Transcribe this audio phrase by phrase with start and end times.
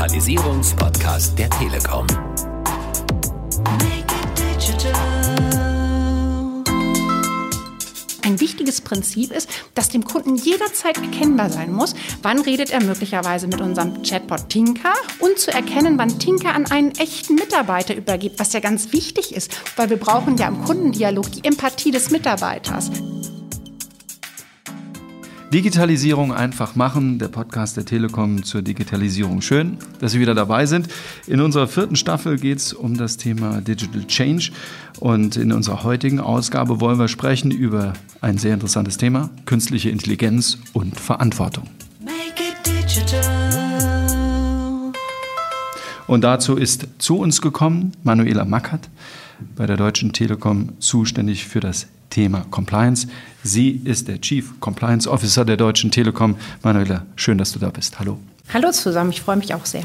[0.00, 2.06] Digitalisierungspodcast der Telekom.
[8.24, 13.46] Ein wichtiges Prinzip ist, dass dem Kunden jederzeit erkennbar sein muss, wann redet er möglicherweise
[13.46, 18.54] mit unserem Chatbot Tinka und zu erkennen, wann Tinka an einen echten Mitarbeiter übergibt, was
[18.54, 22.90] ja ganz wichtig ist, weil wir brauchen ja im Kundendialog die Empathie des Mitarbeiters.
[25.52, 29.40] Digitalisierung einfach machen, der Podcast der Telekom zur Digitalisierung.
[29.40, 30.86] Schön, dass Sie wieder dabei sind.
[31.26, 34.52] In unserer vierten Staffel geht es um das Thema Digital Change
[35.00, 40.56] und in unserer heutigen Ausgabe wollen wir sprechen über ein sehr interessantes Thema, künstliche Intelligenz
[40.72, 41.64] und Verantwortung.
[46.06, 48.88] Und dazu ist zu uns gekommen Manuela Mackert,
[49.56, 53.06] bei der Deutschen Telekom zuständig für das Thema Compliance.
[53.42, 56.36] Sie ist der Chief Compliance Officer der Deutschen Telekom.
[56.62, 57.98] Manuela, schön, dass du da bist.
[57.98, 58.18] Hallo.
[58.52, 59.84] Hallo zusammen, ich freue mich auch sehr.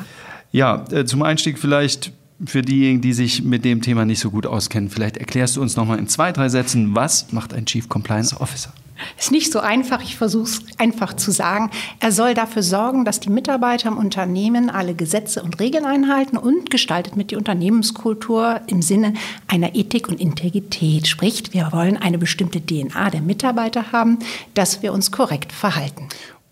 [0.51, 2.11] Ja, äh, zum Einstieg vielleicht
[2.45, 5.75] für diejenigen, die sich mit dem Thema nicht so gut auskennen, vielleicht erklärst du uns
[5.75, 8.73] nochmal in zwei, drei Sätzen, was macht ein Chief Compliance Officer?
[9.17, 11.71] Ist nicht so einfach, ich versuche es einfach zu sagen.
[11.99, 16.69] Er soll dafür sorgen, dass die Mitarbeiter im Unternehmen alle Gesetze und Regeln einhalten und
[16.69, 19.13] gestaltet mit die Unternehmenskultur im Sinne
[19.47, 21.07] einer Ethik und Integrität.
[21.07, 24.19] Sprich, wir wollen eine bestimmte DNA der Mitarbeiter haben,
[24.53, 26.07] dass wir uns korrekt verhalten.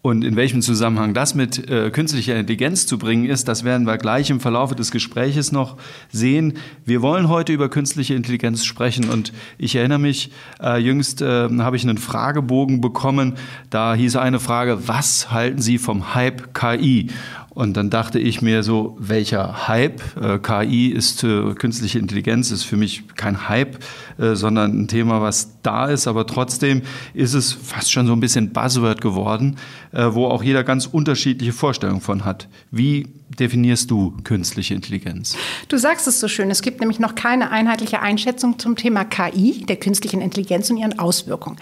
[0.05, 3.97] Und in welchem Zusammenhang das mit äh, künstlicher Intelligenz zu bringen ist, das werden wir
[3.97, 5.77] gleich im Verlauf des Gespräches noch
[6.11, 6.55] sehen.
[6.83, 10.31] Wir wollen heute über künstliche Intelligenz sprechen und ich erinnere mich,
[10.61, 13.35] äh, jüngst äh, habe ich einen Fragebogen bekommen,
[13.69, 17.07] da hieß eine Frage, was halten Sie vom Hype KI?
[17.53, 20.01] Und dann dachte ich mir so, welcher Hype?
[20.19, 23.77] Äh, KI ist äh, künstliche Intelligenz, ist für mich kein Hype,
[24.17, 26.07] äh, sondern ein Thema, was da ist.
[26.07, 26.81] Aber trotzdem
[27.13, 29.57] ist es fast schon so ein bisschen Buzzword geworden,
[29.91, 32.47] äh, wo auch jeder ganz unterschiedliche Vorstellungen von hat.
[32.71, 33.07] Wie
[33.39, 35.35] definierst du künstliche Intelligenz?
[35.67, 36.49] Du sagst es so schön.
[36.51, 40.99] Es gibt nämlich noch keine einheitliche Einschätzung zum Thema KI, der künstlichen Intelligenz und ihren
[40.99, 41.57] Auswirkungen.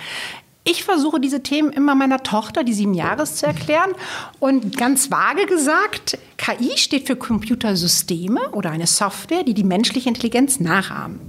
[0.64, 3.92] Ich versuche diese Themen immer meiner Tochter, die sieben Jahre ist, zu erklären.
[4.40, 10.60] Und ganz vage gesagt, KI steht für Computersysteme oder eine Software, die die menschliche Intelligenz
[10.60, 11.20] nachahmen.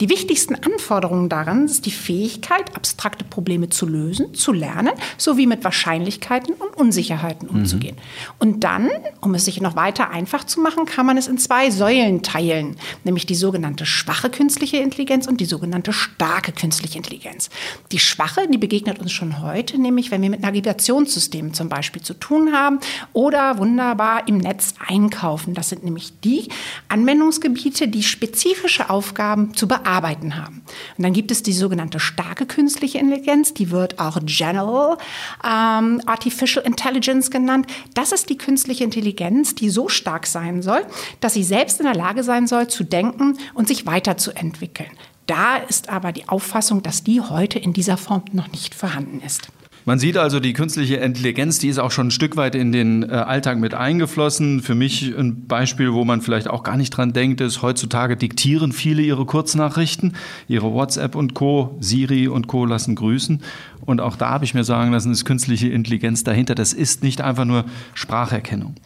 [0.00, 5.64] Die wichtigsten Anforderungen daran ist die Fähigkeit, abstrakte Probleme zu lösen, zu lernen, sowie mit
[5.64, 7.96] Wahrscheinlichkeiten und Unsicherheiten umzugehen.
[7.96, 8.32] Mhm.
[8.38, 8.90] Und dann,
[9.20, 12.76] um es sich noch weiter einfach zu machen, kann man es in zwei Säulen teilen,
[13.04, 17.50] nämlich die sogenannte schwache künstliche Intelligenz und die sogenannte starke künstliche Intelligenz.
[17.92, 22.12] Die schwache, die begegnet uns schon heute, nämlich wenn wir mit Navigationssystemen zum Beispiel zu
[22.12, 22.80] tun haben
[23.12, 25.54] oder wunderbar im Netz einkaufen.
[25.54, 26.48] Das sind nämlich die
[26.88, 30.62] Anwendungsgebiete, die spezifische Aufgaben zu bearbeiten haben.
[30.98, 34.98] Und dann gibt es die sogenannte starke künstliche Intelligenz, die wird auch General
[35.44, 37.68] ähm, Artificial Intelligence genannt.
[37.94, 40.84] Das ist die künstliche Intelligenz, die so stark sein soll,
[41.20, 44.90] dass sie selbst in der Lage sein soll, zu denken und sich weiterzuentwickeln.
[45.26, 49.48] Da ist aber die Auffassung, dass die heute in dieser Form noch nicht vorhanden ist.
[49.86, 53.02] Man sieht also, die künstliche Intelligenz, die ist auch schon ein Stück weit in den
[53.02, 54.62] äh, Alltag mit eingeflossen.
[54.62, 58.72] Für mich ein Beispiel, wo man vielleicht auch gar nicht dran denkt, ist, heutzutage diktieren
[58.72, 60.16] viele ihre Kurznachrichten,
[60.48, 62.64] ihre WhatsApp und Co., Siri und Co.
[62.64, 63.42] lassen grüßen.
[63.84, 66.54] Und auch da habe ich mir sagen lassen, ist künstliche Intelligenz dahinter.
[66.54, 68.76] Das ist nicht einfach nur Spracherkennung.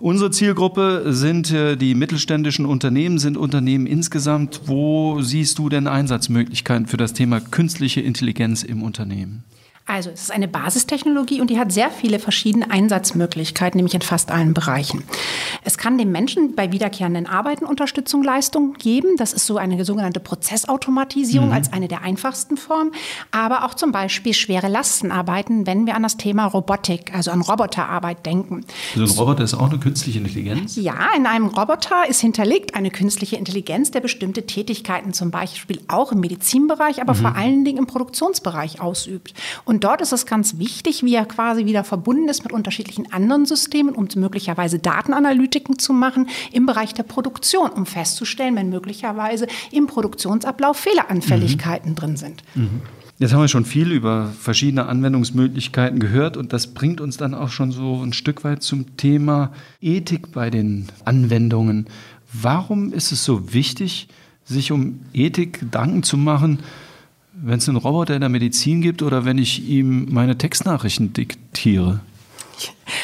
[0.00, 4.60] Unsere Zielgruppe sind äh, die mittelständischen Unternehmen, sind Unternehmen insgesamt.
[4.66, 9.42] Wo siehst du denn Einsatzmöglichkeiten für das Thema künstliche Intelligenz im Unternehmen?
[9.88, 14.30] Also es ist eine Basistechnologie und die hat sehr viele verschiedene Einsatzmöglichkeiten, nämlich in fast
[14.30, 15.02] allen Bereichen.
[15.64, 19.16] Es kann dem Menschen bei wiederkehrenden Arbeiten Unterstützung, Leistung geben.
[19.16, 21.54] Das ist so eine sogenannte Prozessautomatisierung mhm.
[21.54, 22.92] als eine der einfachsten Formen.
[23.30, 28.26] Aber auch zum Beispiel schwere Lastenarbeiten, wenn wir an das Thema Robotik, also an Roboterarbeit
[28.26, 28.66] denken.
[28.94, 30.76] Also ein Roboter ist auch eine künstliche Intelligenz?
[30.76, 36.12] Ja, in einem Roboter ist hinterlegt eine künstliche Intelligenz, der bestimmte Tätigkeiten zum Beispiel auch
[36.12, 37.18] im Medizinbereich, aber mhm.
[37.18, 39.32] vor allen Dingen im Produktionsbereich ausübt.
[39.64, 43.12] Und und dort ist es ganz wichtig, wie er quasi wieder verbunden ist mit unterschiedlichen
[43.12, 49.46] anderen Systemen, um möglicherweise Datenanalytiken zu machen im Bereich der Produktion, um festzustellen, wenn möglicherweise
[49.70, 51.94] im Produktionsablauf Fehleranfälligkeiten mhm.
[51.94, 52.42] drin sind.
[52.56, 52.80] Mhm.
[53.20, 57.50] Jetzt haben wir schon viel über verschiedene Anwendungsmöglichkeiten gehört und das bringt uns dann auch
[57.50, 61.86] schon so ein Stück weit zum Thema Ethik bei den Anwendungen.
[62.32, 64.08] Warum ist es so wichtig,
[64.44, 66.64] sich um Ethik Gedanken zu machen,
[67.40, 72.00] wenn es einen Roboter in der Medizin gibt oder wenn ich ihm meine Textnachrichten diktiere?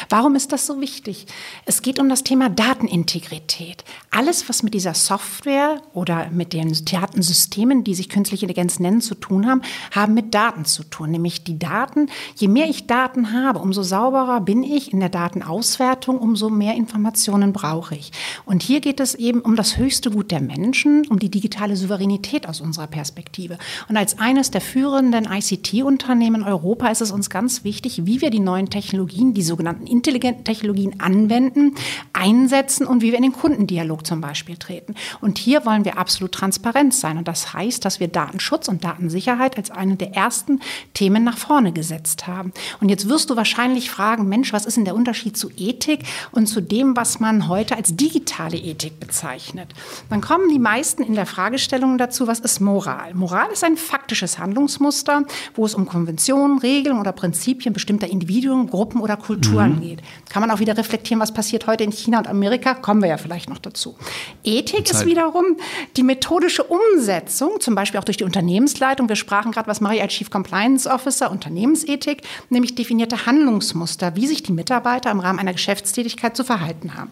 [0.09, 1.25] Warum ist das so wichtig?
[1.65, 3.83] Es geht um das Thema Datenintegrität.
[4.11, 9.15] Alles, was mit dieser Software oder mit den Datensystemen, die sich künstliche Intelligenz nennen, zu
[9.15, 9.61] tun haben,
[9.91, 11.11] haben mit Daten zu tun.
[11.11, 16.17] Nämlich die Daten, je mehr ich Daten habe, umso sauberer bin ich in der Datenauswertung,
[16.17, 18.11] umso mehr Informationen brauche ich.
[18.45, 22.47] Und hier geht es eben um das höchste Gut der Menschen, um die digitale Souveränität
[22.47, 23.57] aus unserer Perspektive.
[23.89, 28.29] Und als eines der führenden ICT-Unternehmen in Europa ist es uns ganz wichtig, wie wir
[28.29, 31.75] die neuen Technologien, die sogenannten intelligenten Technologien anwenden,
[32.13, 34.95] einsetzen und wie wir in den Kundendialog zum Beispiel treten.
[35.21, 37.17] Und hier wollen wir absolut transparent sein.
[37.17, 40.59] Und das heißt, dass wir Datenschutz und Datensicherheit als eine der ersten
[40.93, 42.51] Themen nach vorne gesetzt haben.
[42.81, 46.01] Und jetzt wirst du wahrscheinlich fragen, Mensch, was ist denn der Unterschied zu Ethik
[46.31, 49.73] und zu dem, was man heute als digitale Ethik bezeichnet?
[50.09, 53.13] Dann kommen die meisten in der Fragestellung dazu, was ist Moral?
[53.13, 59.01] Moral ist ein faktisches Handlungsmuster, wo es um Konventionen, Regeln oder Prinzipien bestimmter Individuen, Gruppen
[59.01, 59.57] oder Kulturen mhm.
[59.57, 60.01] angeht.
[60.29, 63.17] Kann man auch wieder reflektieren, was passiert heute in China und Amerika, kommen wir ja
[63.17, 63.95] vielleicht noch dazu.
[64.43, 65.57] Ethik ist wiederum
[65.97, 69.09] die methodische Umsetzung, zum Beispiel auch durch die Unternehmensleitung.
[69.09, 74.27] Wir sprachen gerade, was mache ich als Chief Compliance Officer, Unternehmensethik, nämlich definierte Handlungsmuster, wie
[74.27, 77.11] sich die Mitarbeiter im Rahmen einer Geschäftstätigkeit zu verhalten haben.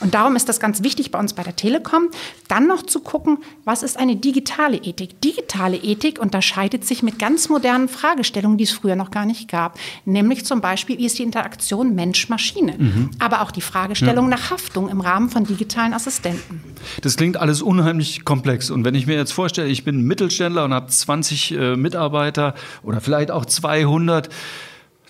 [0.00, 2.08] Und darum ist das ganz wichtig bei uns bei der Telekom,
[2.48, 5.20] dann noch zu gucken, was ist eine digitale Ethik.
[5.20, 9.78] Digitale Ethik unterscheidet sich mit ganz modernen Fragestellungen, die es früher noch gar nicht gab,
[10.04, 12.74] nämlich zum Beispiel, wie ist die Interaktion Mensch-Maschine.
[12.78, 13.10] Mhm.
[13.18, 14.36] Aber auch die Fragestellung ja.
[14.36, 16.60] nach Haftung im Rahmen von digitalen Assistenten.
[17.02, 18.70] Das klingt alles unheimlich komplex.
[18.70, 23.00] Und wenn ich mir jetzt vorstelle, ich bin Mittelständler und habe 20 äh, Mitarbeiter oder
[23.00, 24.28] vielleicht auch 200,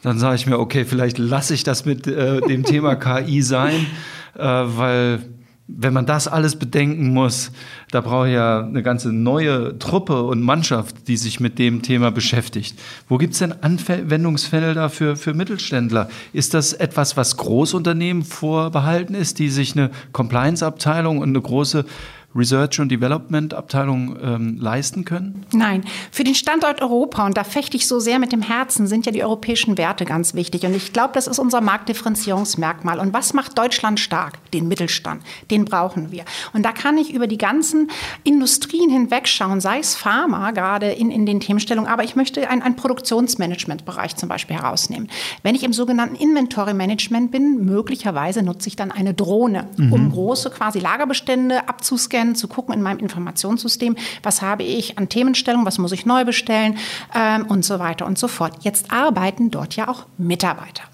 [0.02, 3.86] dann sage ich mir, okay, vielleicht lasse ich das mit äh, dem Thema KI sein,
[4.36, 5.22] äh, weil
[5.66, 7.50] wenn man das alles bedenken muss,
[7.90, 12.10] da brauche ich ja eine ganze neue Truppe und Mannschaft, die sich mit dem Thema
[12.10, 12.78] beschäftigt.
[13.08, 16.10] Wo gibt es denn Anwendungsfälle dafür für Mittelständler?
[16.34, 21.86] Ist das etwas, was Großunternehmen vorbehalten ist, die sich eine Compliance-Abteilung und eine große
[22.34, 25.46] Research und Development Abteilung ähm, leisten können?
[25.52, 29.06] Nein, für den Standort Europa, und da fechte ich so sehr mit dem Herzen, sind
[29.06, 30.64] ja die europäischen Werte ganz wichtig.
[30.64, 32.98] Und ich glaube, das ist unser Marktdifferenzierungsmerkmal.
[32.98, 34.34] Und was macht Deutschland stark?
[34.52, 35.22] Den Mittelstand.
[35.50, 36.24] Den brauchen wir.
[36.52, 37.90] Und da kann ich über die ganzen
[38.24, 44.16] Industrien hinwegschauen, sei es Pharma, gerade in, in den Themenstellungen, aber ich möchte einen, Produktionsmanagementbereich
[44.16, 45.08] zum Beispiel herausnehmen.
[45.44, 49.92] Wenn ich im sogenannten Inventory Management bin, möglicherweise nutze ich dann eine Drohne, mhm.
[49.92, 55.08] um große quasi Lagerbestände abzuscannen scannen, zu gucken in meinem Informationssystem, was habe ich an
[55.08, 56.78] Themenstellungen, was muss ich neu bestellen
[57.14, 58.52] ähm, und so weiter und so fort.
[58.62, 60.84] Jetzt arbeiten dort ja auch Mitarbeiter.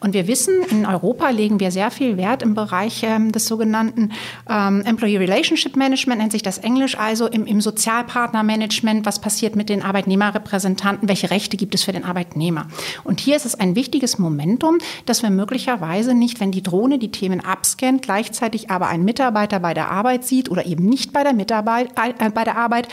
[0.00, 4.12] Und wir wissen, in Europa legen wir sehr viel Wert im Bereich ähm, des sogenannten
[4.48, 9.68] ähm, Employee Relationship Management, nennt sich das Englisch, also im, im Sozialpartnermanagement, was passiert mit
[9.68, 12.66] den Arbeitnehmerrepräsentanten, welche Rechte gibt es für den Arbeitnehmer.
[13.04, 17.10] Und hier ist es ein wichtiges Momentum, dass wir möglicherweise nicht, wenn die Drohne die
[17.10, 21.32] Themen abscannt, gleichzeitig aber einen Mitarbeiter bei der Arbeit sieht oder eben nicht bei der
[21.32, 22.88] Mitarbeit, äh, bei der Arbeit,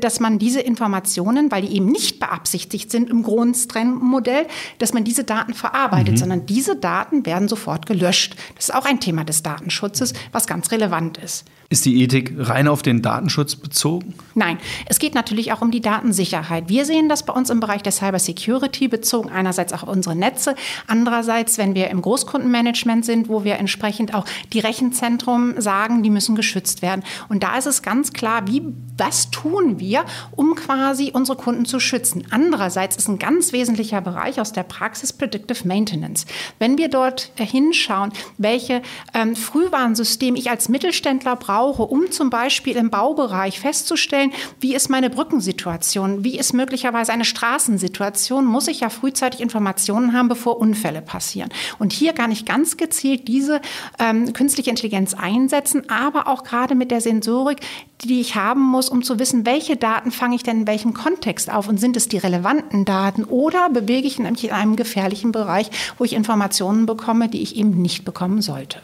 [0.00, 4.46] dass man diese Informationen, weil die eben nicht beabsichtigt sind im Grundstrennmodell,
[4.78, 6.18] dass man diese Daten verarbeitet mhm.
[6.18, 8.36] sondern diese Daten werden sofort gelöscht.
[8.56, 11.44] Das ist auch ein Thema des Datenschutzes, was ganz relevant ist.
[11.72, 14.14] Ist die Ethik rein auf den Datenschutz bezogen?
[14.34, 16.68] Nein, es geht natürlich auch um die Datensicherheit.
[16.68, 20.56] Wir sehen das bei uns im Bereich der Cybersecurity bezogen, einerseits auch auf unsere Netze,
[20.88, 26.34] andererseits, wenn wir im Großkundenmanagement sind, wo wir entsprechend auch die Rechenzentrum sagen, die müssen
[26.34, 27.04] geschützt werden.
[27.28, 28.64] Und da ist es ganz klar, wie,
[28.98, 32.24] was tun wir, um quasi unsere Kunden zu schützen.
[32.30, 36.26] Andererseits ist ein ganz wesentlicher Bereich aus der Praxis Predictive Maintenance.
[36.58, 38.82] Wenn wir dort hinschauen, welche
[39.14, 44.88] ähm, Frühwarnsysteme ich als Mittelständler brauche, brauche, um zum Beispiel im Baubereich festzustellen, wie ist
[44.88, 51.02] meine Brückensituation, wie ist möglicherweise eine Straßensituation, muss ich ja frühzeitig Informationen haben, bevor Unfälle
[51.02, 51.50] passieren.
[51.78, 53.60] Und hier kann ich ganz gezielt diese
[53.98, 57.58] ähm, künstliche Intelligenz einsetzen, aber auch gerade mit der Sensorik,
[58.04, 61.52] die ich haben muss, um zu wissen, welche Daten fange ich denn in welchem Kontext
[61.52, 65.70] auf und sind es die relevanten Daten oder bewege ich mich in einem gefährlichen Bereich,
[65.98, 68.80] wo ich Informationen bekomme, die ich eben nicht bekommen sollte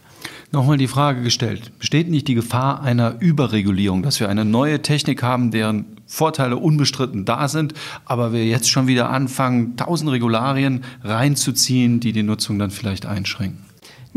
[0.53, 5.23] nochmal die Frage gestellt, besteht nicht die Gefahr einer Überregulierung, dass wir eine neue Technik
[5.23, 7.75] haben, deren Vorteile unbestritten da sind,
[8.05, 13.65] aber wir jetzt schon wieder anfangen, tausend Regularien reinzuziehen, die die Nutzung dann vielleicht einschränken?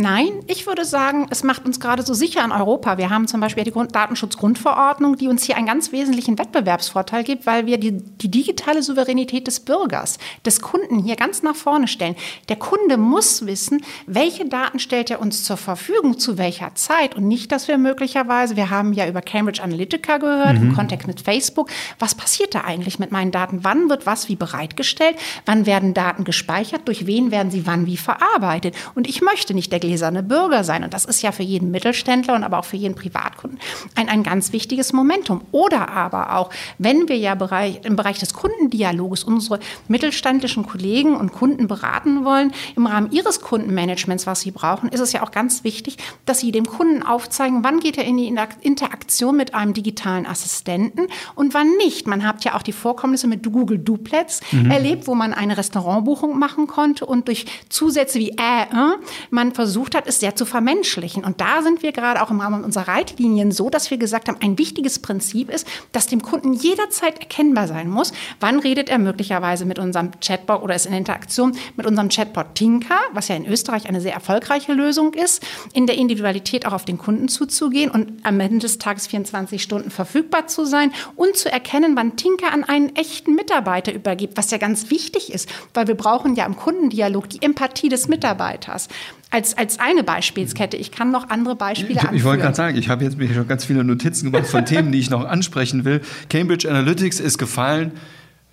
[0.01, 2.97] Nein, ich würde sagen, es macht uns gerade so sicher in Europa.
[2.97, 7.45] Wir haben zum Beispiel die Grund Datenschutzgrundverordnung, die uns hier einen ganz wesentlichen Wettbewerbsvorteil gibt,
[7.45, 12.15] weil wir die, die, digitale Souveränität des Bürgers, des Kunden hier ganz nach vorne stellen.
[12.47, 17.27] Der Kunde muss wissen, welche Daten stellt er uns zur Verfügung, zu welcher Zeit und
[17.27, 20.69] nicht, dass wir möglicherweise, wir haben ja über Cambridge Analytica gehört, mhm.
[20.69, 23.65] im Kontext mit Facebook, was passiert da eigentlich mit meinen Daten?
[23.65, 25.17] Wann wird was wie bereitgestellt?
[25.45, 26.87] Wann werden Daten gespeichert?
[26.87, 28.77] Durch wen werden sie wann wie verarbeitet?
[28.95, 30.83] Und ich möchte nicht der gläserne Bürger sein.
[30.83, 33.59] Und das ist ja für jeden Mittelständler und aber auch für jeden Privatkunden
[33.95, 35.41] ein, ein ganz wichtiges Momentum.
[35.51, 41.31] Oder aber auch, wenn wir ja Bereich, im Bereich des Kundendialoges unsere mittelständischen Kollegen und
[41.31, 45.63] Kunden beraten wollen, im Rahmen ihres Kundenmanagements, was sie brauchen, ist es ja auch ganz
[45.63, 48.31] wichtig, dass sie dem Kunden aufzeigen, wann geht er in die
[48.61, 52.05] Interaktion mit einem digitalen Assistenten und wann nicht.
[52.05, 54.69] Man hat ja auch die Vorkommnisse mit Google Duplex mhm.
[54.69, 58.97] erlebt, wo man eine Restaurantbuchung machen konnte und durch Zusätze wie äh, äh
[59.31, 61.23] man versucht, versucht hat, es sehr zu vermenschlichen.
[61.23, 64.37] Und da sind wir gerade auch im Rahmen unserer Reitlinien so, dass wir gesagt haben,
[64.41, 69.63] ein wichtiges Prinzip ist, dass dem Kunden jederzeit erkennbar sein muss, wann redet er möglicherweise
[69.63, 73.87] mit unserem Chatbot oder ist in Interaktion mit unserem Chatbot Tinka, was ja in Österreich
[73.87, 78.37] eine sehr erfolgreiche Lösung ist, in der Individualität auch auf den Kunden zuzugehen und am
[78.41, 82.93] Ende des Tages 24 Stunden verfügbar zu sein und zu erkennen, wann Tinka an einen
[82.97, 87.41] echten Mitarbeiter übergibt, was ja ganz wichtig ist, weil wir brauchen ja im Kundendialog die
[87.41, 88.89] Empathie des Mitarbeiters
[89.31, 90.77] als, als eine Beispielskette.
[90.77, 92.15] Ich kann noch andere Beispiele ich, anführen.
[92.15, 94.93] Ich wollte gerade sagen, ich habe jetzt mir schon ganz viele Notizen gemacht von Themen,
[94.93, 95.99] die ich noch ansprechen will.
[96.29, 97.91] Cambridge Analytics ist gefallen.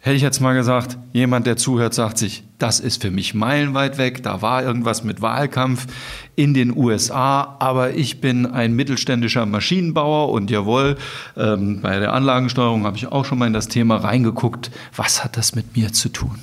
[0.01, 3.99] Hätte ich jetzt mal gesagt, jemand, der zuhört, sagt sich, das ist für mich meilenweit
[3.99, 4.23] weg.
[4.25, 5.87] Da war irgendwas mit Wahlkampf
[6.35, 10.97] in den USA, aber ich bin ein mittelständischer Maschinenbauer und jawohl,
[11.37, 14.73] ähm, bei der Anlagensteuerung habe ich auch schon mal in das Thema reingeguckt.
[14.95, 16.39] Was hat das mit mir zu tun?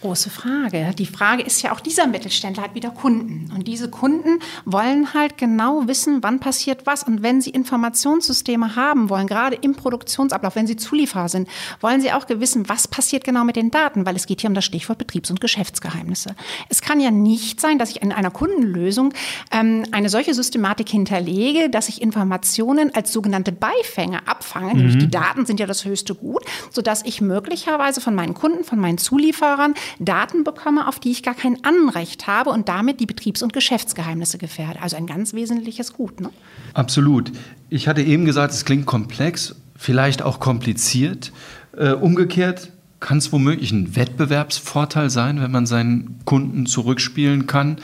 [0.00, 0.94] Große Frage.
[0.96, 3.52] Die Frage ist ja auch, dieser Mittelständler hat wieder Kunden.
[3.54, 7.02] Und diese Kunden wollen halt genau wissen, wann passiert was.
[7.02, 11.48] Und wenn sie Informationssysteme haben wollen, gerade im Produktionsablauf, wenn sie Zulieferer sind,
[11.80, 14.54] wollen sie auch wissen, was passiert genau mit den Daten, weil es geht hier um
[14.54, 16.34] das Stichwort Betriebs- und Geschäftsgeheimnisse.
[16.70, 19.12] Es kann ja nicht sein, dass ich in einer Kundenlösung
[19.50, 24.76] ähm, eine solche Systematik hinterlege, dass ich Informationen als sogenannte Beifänge abfange, mhm.
[24.78, 28.78] nämlich die Daten sind ja das höchste Gut, sodass ich möglicherweise von meinen Kunden, von
[28.78, 33.42] meinen Zulieferern Daten bekomme, auf die ich gar kein Anrecht habe und damit die Betriebs-
[33.42, 34.80] und Geschäftsgeheimnisse gefährde.
[34.80, 36.20] Also ein ganz wesentliches Gut.
[36.20, 36.30] Ne?
[36.74, 37.32] Absolut.
[37.68, 41.32] Ich hatte eben gesagt, es klingt komplex, vielleicht auch kompliziert.
[41.76, 47.78] Äh, umgekehrt kann es womöglich ein Wettbewerbsvorteil sein, wenn man seinen Kunden zurückspielen kann.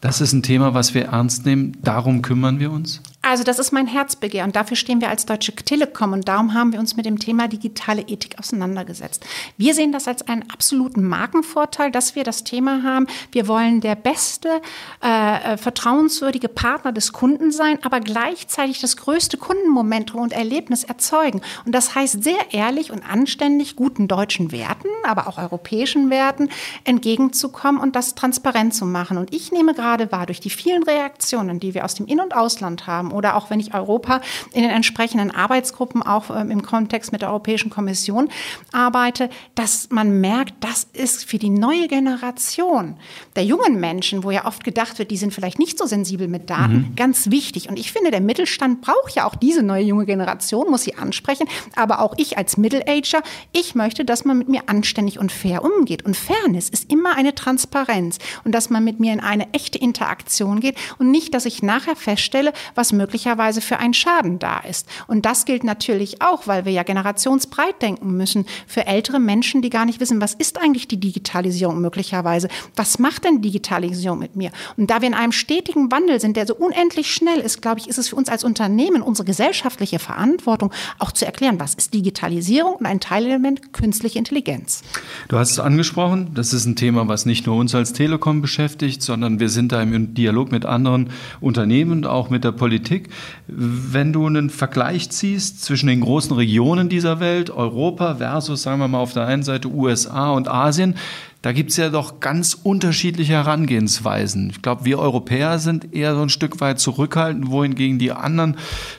[0.00, 1.76] Das ist ein Thema, was wir ernst nehmen.
[1.82, 3.02] Darum kümmern wir uns.
[3.30, 6.72] Also das ist mein Herzbegehr und dafür stehen wir als Deutsche Telekom und darum haben
[6.72, 9.24] wir uns mit dem Thema digitale Ethik auseinandergesetzt.
[9.56, 13.06] Wir sehen das als einen absoluten Markenvorteil, dass wir das Thema haben.
[13.30, 14.60] Wir wollen der beste,
[15.00, 21.40] äh, äh vertrauenswürdige Partner des Kunden sein, aber gleichzeitig das größte Kundenmomentum und Erlebnis erzeugen.
[21.64, 26.48] Und das heißt sehr ehrlich und anständig guten deutschen Werten, aber auch europäischen Werten
[26.82, 29.18] entgegenzukommen und das transparent zu machen.
[29.18, 32.34] Und ich nehme gerade wahr, durch die vielen Reaktionen, die wir aus dem In- und
[32.34, 34.22] Ausland haben, oder auch wenn ich Europa
[34.52, 38.30] in den entsprechenden Arbeitsgruppen auch ähm, im Kontext mit der Europäischen Kommission
[38.72, 42.96] arbeite, dass man merkt, das ist für die neue Generation
[43.36, 46.48] der jungen Menschen, wo ja oft gedacht wird, die sind vielleicht nicht so sensibel mit
[46.48, 46.96] Daten, mhm.
[46.96, 47.68] ganz wichtig.
[47.68, 51.46] Und ich finde, der Mittelstand braucht ja auch diese neue junge Generation, muss sie ansprechen.
[51.76, 53.22] Aber auch ich als Middle-Ager,
[53.52, 56.06] ich möchte, dass man mit mir anständig und fair umgeht.
[56.06, 60.60] Und Fairness ist immer eine Transparenz und dass man mit mir in eine echte Interaktion
[60.60, 64.86] geht und nicht, dass ich nachher feststelle, was möglicherweise für einen Schaden da ist.
[65.08, 69.70] Und das gilt natürlich auch, weil wir ja generationsbreit denken müssen für ältere Menschen, die
[69.70, 72.48] gar nicht wissen, was ist eigentlich die Digitalisierung möglicherweise?
[72.76, 74.52] Was macht denn Digitalisierung mit mir?
[74.76, 77.88] Und da wir in einem stetigen Wandel sind, der so unendlich schnell ist, glaube ich,
[77.88, 82.76] ist es für uns als Unternehmen unsere gesellschaftliche Verantwortung, auch zu erklären, was ist Digitalisierung
[82.76, 84.82] und ein Teilelement künstliche Intelligenz.
[85.26, 89.02] Du hast es angesprochen, das ist ein Thema, was nicht nur uns als Telekom beschäftigt,
[89.02, 93.08] sondern wir sind da im Dialog mit anderen Unternehmen, auch mit der Politik Politik.
[93.46, 98.88] Wenn du einen Vergleich ziehst zwischen den großen Regionen dieser Welt, Europa versus, sagen wir
[98.88, 100.96] mal, auf der einen Seite USA und Asien,
[101.42, 104.50] da gibt es ja doch ganz unterschiedliche Herangehensweisen.
[104.50, 108.56] Ich glaube, wir Europäer sind eher so ein Stück weit zurückhaltend, wohingegen die anderen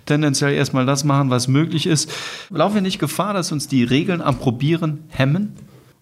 [0.07, 2.11] tendenziell erstmal das machen, was möglich ist.
[2.49, 5.53] Laufen wir nicht Gefahr, dass uns die Regeln am Probieren hemmen?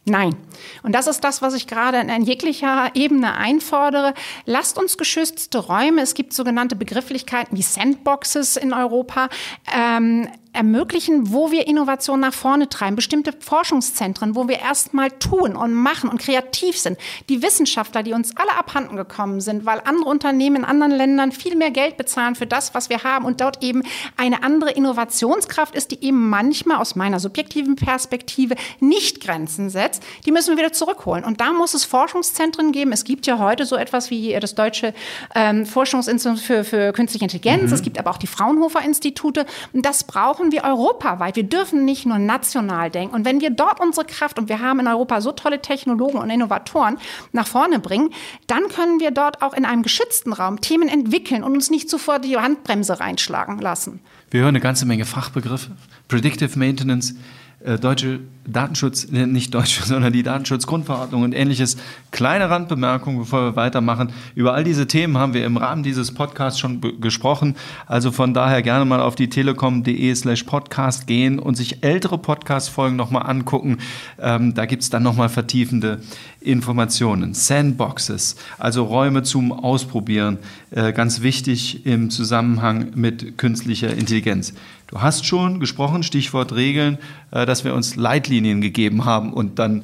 [0.10, 0.36] Nein.
[0.84, 4.14] Und das ist das, was ich gerade in jeglicher Ebene einfordere.
[4.46, 9.30] Lasst uns geschützte Räume, es gibt sogenannte Begrifflichkeiten wie Sandboxes in Europa,
[9.74, 15.74] ähm, ermöglichen, wo wir Innovation nach vorne treiben, bestimmte Forschungszentren, wo wir erstmal tun und
[15.74, 16.98] machen und kreativ sind.
[17.30, 21.56] Die Wissenschaftler, die uns alle abhanden gekommen sind, weil andere Unternehmen in anderen Ländern viel
[21.56, 23.84] mehr Geld bezahlen für das, was wir haben und dort eben
[24.18, 30.32] eine andere Innovationskraft ist, die eben manchmal aus meiner subjektiven Perspektive nicht Grenzen setzt, die
[30.32, 31.24] müssen wir wieder zurückholen.
[31.24, 32.92] Und da muss es Forschungszentren geben.
[32.92, 34.94] Es gibt ja heute so etwas wie das Deutsche
[35.36, 37.70] ähm, Forschungsinstitut für, für künstliche Intelligenz.
[37.70, 37.74] Mhm.
[37.74, 39.46] Es gibt aber auch die Fraunhofer Institute.
[39.74, 41.36] Und das brauchen wir europaweit.
[41.36, 43.16] Wir dürfen nicht nur national denken.
[43.16, 46.30] Und wenn wir dort unsere Kraft, und wir haben in Europa so tolle Technologen und
[46.30, 46.98] Innovatoren,
[47.32, 48.10] nach vorne bringen,
[48.48, 52.20] dann können wir dort auch in einem geschützten Raum Themen entwickeln und uns nicht zuvor
[52.20, 54.00] die Handbremse reinschlagen lassen.
[54.32, 55.72] Wir hören eine ganze Menge Fachbegriffe.
[56.08, 57.16] Predictive Maintenance,
[57.64, 58.20] äh, deutsche
[58.52, 61.78] Datenschutz, nicht deutsche, sondern die Datenschutzgrundverordnung und ähnliches.
[62.12, 64.12] Kleine Randbemerkung, bevor wir weitermachen.
[64.36, 67.56] Über all diese Themen haben wir im Rahmen dieses Podcasts schon gesprochen.
[67.86, 72.96] Also von daher gerne mal auf die telekom.de slash podcast gehen und sich ältere Podcast-Folgen
[72.96, 73.78] nochmal angucken.
[74.20, 76.02] Ähm, da gibt's dann nochmal vertiefende
[76.42, 77.34] Informationen.
[77.34, 80.40] Sandboxes, also Räume zum Ausprobieren,
[80.72, 84.54] äh, ganz wichtig im Zusammenhang mit künstlicher Intelligenz.
[84.88, 86.98] Du hast schon gesprochen, Stichwort Regeln,
[87.30, 89.84] äh, dass wir uns Leitlinien gegeben haben und dann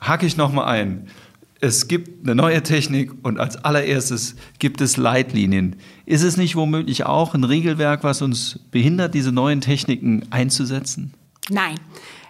[0.00, 1.08] hake ich nochmal ein.
[1.60, 5.76] Es gibt eine neue Technik und als allererstes gibt es Leitlinien.
[6.06, 11.14] Ist es nicht womöglich auch ein Regelwerk, was uns behindert, diese neuen Techniken einzusetzen?
[11.50, 11.74] Nein.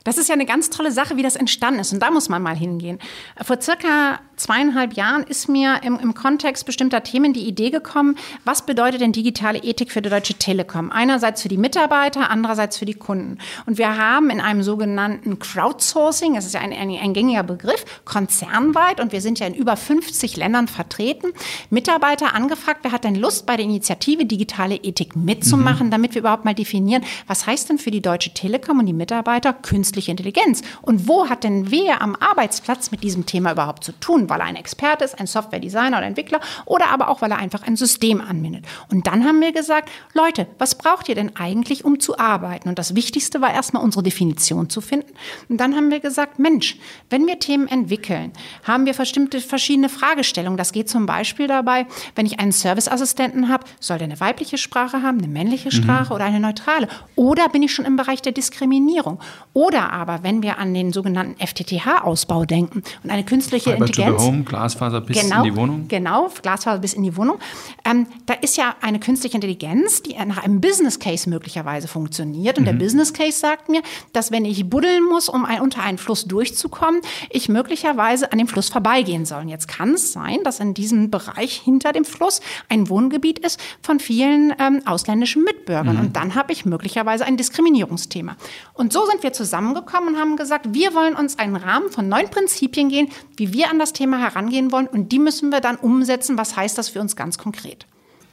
[0.05, 1.93] Das ist ja eine ganz tolle Sache, wie das entstanden ist.
[1.93, 2.99] Und da muss man mal hingehen.
[3.43, 8.65] Vor circa zweieinhalb Jahren ist mir im, im Kontext bestimmter Themen die Idee gekommen, was
[8.65, 10.91] bedeutet denn digitale Ethik für die Deutsche Telekom?
[10.91, 13.39] Einerseits für die Mitarbeiter, andererseits für die Kunden.
[13.67, 17.85] Und wir haben in einem sogenannten Crowdsourcing, das ist ja ein, ein, ein gängiger Begriff,
[18.05, 21.33] konzernweit, und wir sind ja in über 50 Ländern vertreten,
[21.71, 25.91] Mitarbeiter angefragt, wer hat denn Lust, bei der Initiative digitale Ethik mitzumachen, mhm.
[25.91, 29.53] damit wir überhaupt mal definieren, was heißt denn für die Deutsche Telekom und die Mitarbeiter
[29.53, 30.63] künstliche künstliche Intelligenz.
[30.83, 34.31] Und wo hat denn wer am Arbeitsplatz mit diesem Thema überhaupt zu tun?
[34.31, 37.63] Weil er ein Experte ist, ein Softwaredesigner oder Entwickler oder aber auch, weil er einfach
[37.63, 38.65] ein System anwendet.
[38.91, 42.69] Und dann haben wir gesagt, Leute, was braucht ihr denn eigentlich, um zu arbeiten?
[42.69, 45.13] Und das Wichtigste war erstmal unsere Definition zu finden.
[45.49, 46.77] Und dann haben wir gesagt, Mensch,
[47.11, 48.33] wenn wir Themen entwickeln,
[48.65, 50.57] haben wir bestimmte verschiedene Fragestellungen.
[50.57, 55.03] Das geht zum Beispiel dabei, wenn ich einen Serviceassistenten habe, soll der eine weibliche Sprache
[55.03, 56.17] haben, eine männliche Sprache mhm.
[56.17, 56.89] oder eine neutrale?
[57.17, 59.21] Oder bin ich schon im Bereich der Diskriminierung?
[59.53, 64.17] Oder aber, wenn wir an den sogenannten FTTH-Ausbau denken und eine künstliche Fiber Intelligenz.
[64.17, 65.89] To the home, Glasfaser bis genau, in die Wohnung.
[65.89, 67.39] Genau, Glasfaser bis in die Wohnung.
[67.85, 72.59] Ähm, da ist ja eine künstliche Intelligenz, die nach einem Business Case möglicherweise funktioniert.
[72.59, 72.67] Und mhm.
[72.67, 73.83] der Business Case sagt mir,
[74.13, 78.49] dass wenn ich buddeln muss, um ein, unter einen Fluss durchzukommen, ich möglicherweise an dem
[78.49, 79.43] Fluss vorbeigehen soll.
[79.43, 83.61] Und jetzt kann es sein, dass in diesem Bereich hinter dem Fluss ein Wohngebiet ist
[83.83, 85.97] von vielen ähm, ausländischen Mitbürgern.
[85.97, 86.01] Mhm.
[86.01, 88.37] Und dann habe ich möglicherweise ein Diskriminierungsthema.
[88.75, 92.09] Und so sind wir zusammengekommen zusammengekommen und haben gesagt, wir wollen uns einen Rahmen von
[92.09, 94.87] neun Prinzipien gehen, wie wir an das Thema herangehen wollen.
[94.87, 96.39] Und die müssen wir dann umsetzen.
[96.39, 97.87] Was heißt das für uns ganz konkret?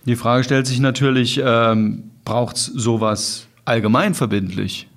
[0.05, 4.87] Die Frage stellt sich natürlich, ähm, braucht es sowas allgemein verbindlich?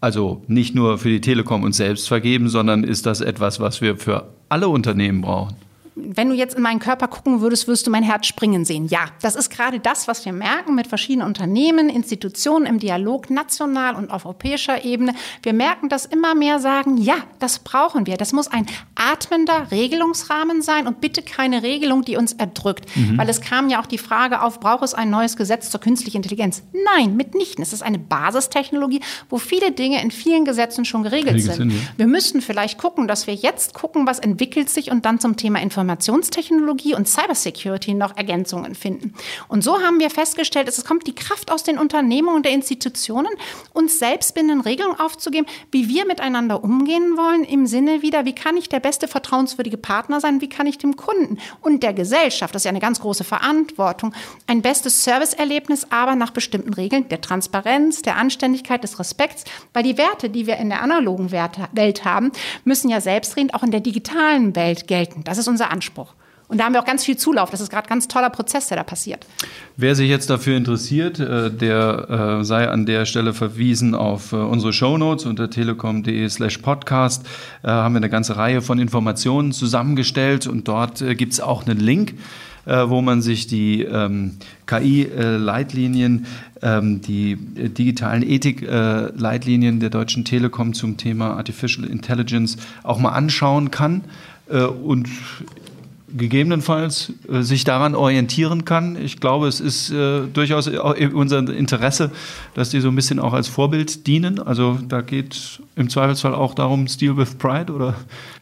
[0.00, 3.96] Also nicht nur für die Telekom uns selbst vergeben, sondern ist das etwas, was wir
[3.96, 5.56] für alle Unternehmen brauchen?
[6.00, 8.86] Wenn du jetzt in meinen Körper gucken würdest, würdest du mein Herz springen sehen.
[8.86, 13.96] Ja, das ist gerade das, was wir merken mit verschiedenen Unternehmen, Institutionen im Dialog, national
[13.96, 15.14] und auf europäischer Ebene.
[15.42, 18.16] Wir merken, dass immer mehr sagen, ja, das brauchen wir.
[18.16, 22.84] Das muss ein atmender Regelungsrahmen sein und bitte keine Regelung, die uns erdrückt.
[22.96, 23.18] Mhm.
[23.18, 26.18] Weil es kam ja auch die Frage auf, braucht es ein neues Gesetz zur künstlichen
[26.18, 26.62] Intelligenz?
[26.96, 27.62] Nein, mitnichten.
[27.62, 31.54] Es ist eine Basistechnologie, wo viele Dinge in vielen Gesetzen schon geregelt sind.
[31.54, 31.78] sind ja.
[31.96, 35.60] Wir müssten vielleicht gucken, dass wir jetzt gucken, was entwickelt sich und dann zum Thema
[35.60, 39.14] Information Informationstechnologie und Cybersecurity noch Ergänzungen finden.
[39.48, 43.30] Und so haben wir festgestellt, es kommt die Kraft aus den Unternehmungen und der Institutionen,
[43.72, 48.58] uns selbst binnen Regelungen aufzugeben, wie wir miteinander umgehen wollen, im Sinne wieder, wie kann
[48.58, 52.60] ich der beste vertrauenswürdige Partner sein, wie kann ich dem Kunden und der Gesellschaft, das
[52.60, 54.14] ist ja eine ganz große Verantwortung,
[54.46, 59.96] ein bestes Serviceerlebnis, aber nach bestimmten Regeln der Transparenz, der Anständigkeit, des Respekts, weil die
[59.96, 62.30] Werte, die wir in der analogen Welt haben,
[62.64, 65.24] müssen ja selbstredend auch in der digitalen Welt gelten.
[65.24, 65.77] Das ist unser Anspruch.
[66.48, 67.50] Und da haben wir auch ganz viel Zulauf.
[67.50, 69.26] Das ist gerade ein ganz toller Prozess, der da passiert.
[69.76, 74.36] Wer sich jetzt dafür interessiert, äh, der äh, sei an der Stelle verwiesen auf äh,
[74.36, 77.26] unsere Shownotes unter telekom.de slash podcast.
[77.62, 82.14] Haben wir eine ganze Reihe von Informationen zusammengestellt und dort gibt es auch einen Link
[82.70, 84.32] wo man sich die ähm,
[84.66, 86.26] KI-Leitlinien,
[86.60, 94.02] ähm, die digitalen Ethik-Leitlinien der Deutschen Telekom zum Thema Artificial Intelligence auch mal anschauen kann.
[94.50, 95.08] Und
[96.16, 98.96] gegebenenfalls äh, sich daran orientieren kann.
[98.96, 102.10] Ich glaube, es ist äh, durchaus unser Interesse,
[102.54, 104.38] dass die so ein bisschen auch als Vorbild dienen.
[104.38, 107.94] Also da geht im Zweifelsfall auch darum, Steel with Pride oder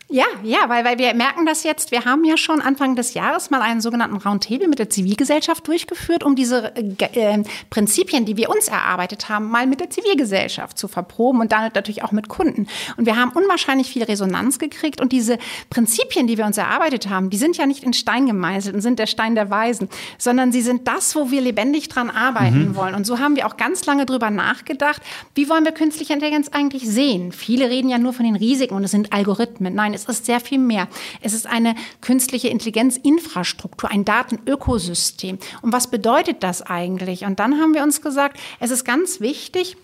[0.09, 1.91] ja, ja, weil, weil wir merken das jetzt.
[1.91, 6.23] Wir haben ja schon Anfang des Jahres mal einen sogenannten Roundtable mit der Zivilgesellschaft durchgeführt,
[6.23, 10.87] um diese äh, äh, Prinzipien, die wir uns erarbeitet haben, mal mit der Zivilgesellschaft zu
[10.87, 12.69] verproben und damit natürlich auch mit Kunden.
[12.97, 15.01] Und wir haben unwahrscheinlich viel Resonanz gekriegt.
[15.01, 15.39] Und diese
[15.71, 18.99] Prinzipien, die wir uns erarbeitet haben, die sind ja nicht in Stein gemeißelt und sind
[18.99, 19.89] der Stein der Weisen,
[20.19, 22.77] sondern sie sind das, wo wir lebendig dran arbeiten mhm.
[22.77, 22.95] wollen.
[22.95, 25.03] Und so haben wir auch ganz lange drüber nachgedacht,
[25.35, 27.33] wie wollen wir künstliche Intelligenz eigentlich sehen?
[27.33, 29.75] Viele reden ja nur von den Risiken und es sind Algorithmen.
[29.75, 30.89] Nein, es ist sehr viel mehr.
[31.21, 35.39] Es ist eine künstliche Intelligenzinfrastruktur, ein Datenökosystem.
[35.63, 37.25] Und was bedeutet das eigentlich?
[37.25, 39.77] Und dann haben wir uns gesagt, es ist ganz wichtig,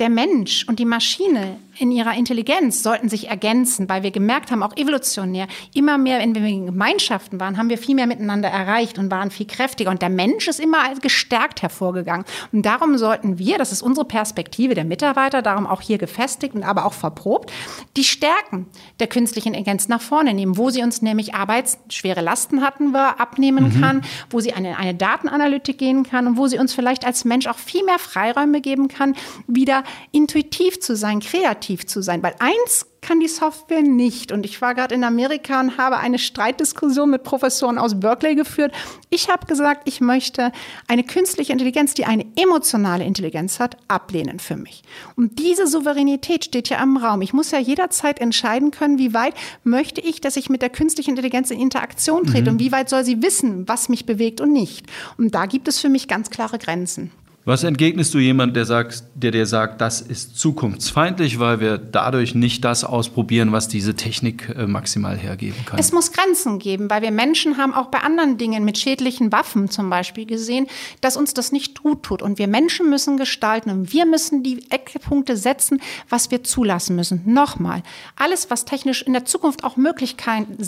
[0.00, 4.62] der Mensch und die Maschine in ihrer Intelligenz sollten sich ergänzen, weil wir gemerkt haben,
[4.62, 8.98] auch evolutionär, immer mehr, wenn wir in Gemeinschaften waren, haben wir viel mehr miteinander erreicht
[8.98, 9.90] und waren viel kräftiger.
[9.90, 12.24] Und der Mensch ist immer gestärkt hervorgegangen.
[12.52, 16.64] Und darum sollten wir, das ist unsere Perspektive der Mitarbeiter, darum auch hier gefestigt und
[16.64, 17.52] aber auch verprobt,
[17.96, 18.66] die Stärken
[19.00, 23.74] der künstlichen Intelligenz nach vorne nehmen, wo sie uns nämlich arbeitsschwere Lasten hatten wir, abnehmen
[23.74, 23.80] mhm.
[23.80, 27.46] kann, wo sie eine, eine Datenanalytik gehen kann und wo sie uns vielleicht als Mensch
[27.46, 29.14] auch viel mehr Freiräume geben kann,
[29.46, 32.22] wieder intuitiv zu sein, kreativ zu sein.
[32.22, 34.32] Weil eins kann die Software nicht.
[34.32, 38.72] Und ich war gerade in Amerika und habe eine Streitdiskussion mit Professoren aus Berkeley geführt.
[39.10, 40.52] Ich habe gesagt, ich möchte
[40.88, 44.82] eine künstliche Intelligenz, die eine emotionale Intelligenz hat, ablehnen für mich.
[45.16, 47.22] Und diese Souveränität steht ja im Raum.
[47.22, 51.10] Ich muss ja jederzeit entscheiden können, wie weit möchte ich, dass ich mit der künstlichen
[51.10, 52.56] Intelligenz in Interaktion trete mhm.
[52.56, 54.86] und wie weit soll sie wissen, was mich bewegt und nicht.
[55.16, 57.10] Und da gibt es für mich ganz klare Grenzen.
[57.48, 62.34] Was entgegnest du jemand, der, sagt, der dir sagt, das ist zukunftsfeindlich, weil wir dadurch
[62.34, 65.78] nicht das ausprobieren, was diese Technik äh, maximal hergeben kann?
[65.78, 69.70] Es muss Grenzen geben, weil wir Menschen haben auch bei anderen Dingen mit schädlichen Waffen
[69.70, 70.66] zum Beispiel gesehen,
[71.00, 72.20] dass uns das nicht gut tut.
[72.20, 75.80] Und wir Menschen müssen gestalten und wir müssen die Eckpunkte setzen,
[76.10, 77.22] was wir zulassen müssen.
[77.24, 77.82] Nochmal,
[78.16, 80.58] alles, was technisch in der Zukunft auch Möglichkeiten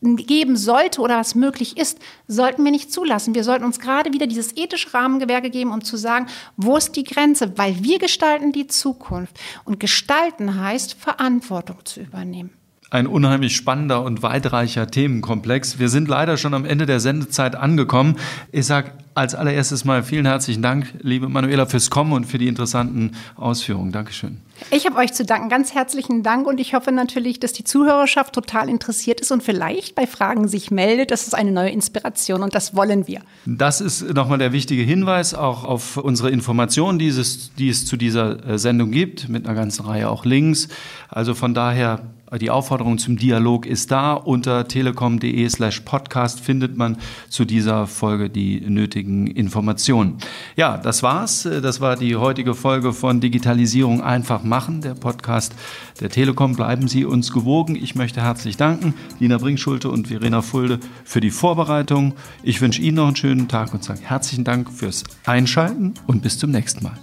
[0.00, 3.34] geben sollte oder was möglich ist, sollten wir nicht zulassen.
[3.34, 7.04] Wir sollten uns gerade wieder dieses ethische Rahmengewerke geben, um zu sagen, wo ist die
[7.04, 7.56] Grenze?
[7.58, 9.38] Weil wir gestalten die Zukunft.
[9.64, 12.57] Und gestalten heißt, Verantwortung zu übernehmen
[12.90, 15.78] ein unheimlich spannender und weitreicher Themenkomplex.
[15.78, 18.16] Wir sind leider schon am Ende der Sendezeit angekommen.
[18.50, 22.46] Ich sage als allererstes mal vielen herzlichen Dank, liebe Manuela, fürs Kommen und für die
[22.46, 23.90] interessanten Ausführungen.
[23.90, 24.40] Dankeschön.
[24.70, 25.48] Ich habe euch zu danken.
[25.48, 29.94] Ganz herzlichen Dank und ich hoffe natürlich, dass die Zuhörerschaft total interessiert ist und vielleicht
[29.94, 31.10] bei Fragen sich meldet.
[31.10, 33.20] Das ist eine neue Inspiration und das wollen wir.
[33.44, 37.96] Das ist nochmal der wichtige Hinweis auch auf unsere Informationen, die es, die es zu
[37.96, 40.68] dieser äh, Sendung gibt, mit einer ganzen Reihe auch Links.
[41.08, 42.00] Also von daher
[42.36, 44.12] die Aufforderung zum Dialog ist da.
[44.12, 50.18] Unter telekom.de slash podcast findet man zu dieser Folge die nötigen Informationen.
[50.56, 51.48] Ja, das war's.
[51.62, 55.54] Das war die heutige Folge von Digitalisierung einfach machen, der Podcast
[56.00, 56.54] der Telekom.
[56.54, 57.76] Bleiben Sie uns gewogen.
[57.76, 62.14] Ich möchte herzlich danken, Lina Bringschulte und Verena Fulde, für die Vorbereitung.
[62.42, 66.38] Ich wünsche Ihnen noch einen schönen Tag und sage herzlichen Dank fürs Einschalten und bis
[66.38, 66.98] zum nächsten Mal.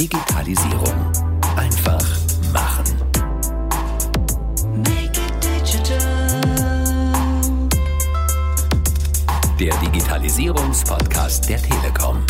[0.00, 1.12] Digitalisierung.
[1.56, 2.06] Einfach
[2.54, 2.86] machen.
[9.58, 12.24] Der Digitalisierungspodcast der Telekom.